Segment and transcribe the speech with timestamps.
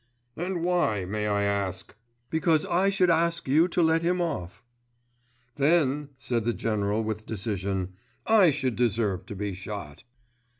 [0.35, 1.95] "And why, may I ask?"
[2.31, 4.63] "Because I should ask you to let him off."
[5.57, 7.93] "Then," said the General with decision,
[8.25, 10.03] "I should deserve to be shot.